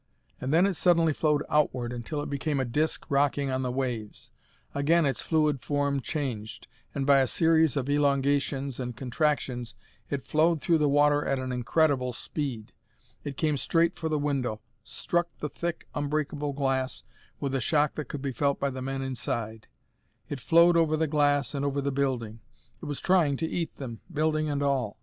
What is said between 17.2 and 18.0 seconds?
with a shock